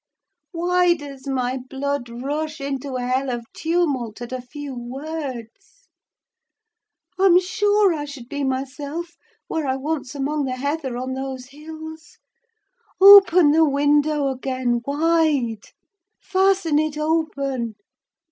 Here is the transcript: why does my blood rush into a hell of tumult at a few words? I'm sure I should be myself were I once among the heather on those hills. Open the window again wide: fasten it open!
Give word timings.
why 0.51 0.95
does 0.95 1.27
my 1.27 1.59
blood 1.69 2.09
rush 2.09 2.59
into 2.59 2.95
a 2.95 3.03
hell 3.05 3.29
of 3.29 3.45
tumult 3.53 4.19
at 4.19 4.31
a 4.31 4.41
few 4.41 4.73
words? 4.75 5.89
I'm 7.19 7.39
sure 7.39 7.93
I 7.93 8.05
should 8.05 8.27
be 8.27 8.43
myself 8.43 9.15
were 9.47 9.67
I 9.67 9.75
once 9.75 10.15
among 10.15 10.45
the 10.45 10.55
heather 10.55 10.97
on 10.97 11.13
those 11.13 11.49
hills. 11.49 12.17
Open 12.99 13.51
the 13.51 13.69
window 13.69 14.29
again 14.29 14.81
wide: 14.87 15.65
fasten 16.19 16.79
it 16.79 16.97
open! 16.97 17.75